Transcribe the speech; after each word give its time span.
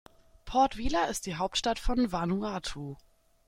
Port 0.45 0.77
Vila 0.77 1.03
ist 1.05 1.27
die 1.27 1.35
Hauptstadt 1.35 1.77
von 1.77 2.11
Vanuatu. 2.11 2.95